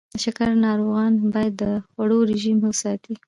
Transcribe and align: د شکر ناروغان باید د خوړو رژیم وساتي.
د 0.13 0.15
شکر 0.25 0.47
ناروغان 0.65 1.13
باید 1.33 1.53
د 1.61 1.63
خوړو 1.91 2.17
رژیم 2.31 2.57
وساتي. 2.61 3.13